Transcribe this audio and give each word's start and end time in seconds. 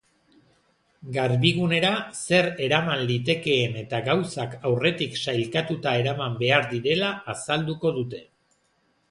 Garbigunera 1.17 1.91
zer 2.21 2.49
eraman 2.67 3.03
litekeen 3.11 3.77
eta 3.83 4.01
gauzak 4.09 4.57
aurretik 4.71 5.21
sailkatuta 5.27 5.95
eraman 6.01 6.41
behar 6.43 6.67
direla 6.75 7.13
azalduko 7.37 7.95
dute. 8.01 8.25